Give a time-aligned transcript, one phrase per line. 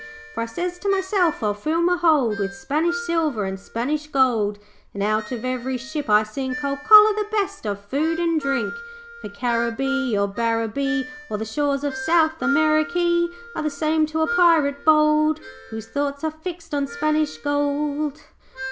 [0.33, 4.57] 'For I sez to meself, "I'll fill me hold With Spanish silver and Spanish gold,
[4.95, 8.73] And out of every ship I sink I'll collar the best of food and drink.
[9.21, 14.23] '"For Caribbee, or Barbaree, Or the shores of South Amerikee Are all the same to
[14.23, 18.23] a Pirate bold, Whose thoughts are fixed on Spanish gold."